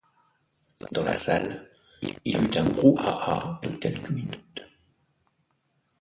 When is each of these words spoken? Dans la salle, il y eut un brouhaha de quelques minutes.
Dans 0.93 1.03
la 1.03 1.13
salle, 1.13 1.69
il 2.01 2.15
y 2.25 2.35
eut 2.35 2.57
un 2.57 2.63
brouhaha 2.63 3.59
de 3.61 3.69
quelques 3.69 4.09
minutes. 4.09 4.65